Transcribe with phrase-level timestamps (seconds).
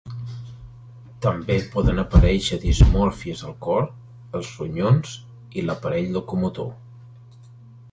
[1.25, 3.87] També poden aparèixer dismòrfies al cor,
[4.41, 5.15] els ronyons
[5.61, 6.75] i l'aparell locomotor.